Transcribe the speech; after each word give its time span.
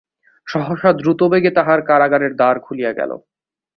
সহসা 0.47 0.89
দ্রুতবেগে 0.93 1.51
তাঁহার 1.51 1.79
কারাগারের 1.81 2.33
দ্বার 2.35 2.55
খুলিয়া 2.59 2.91
গেল। 2.93 3.11